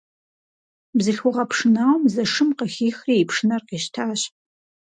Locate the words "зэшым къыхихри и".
2.13-3.27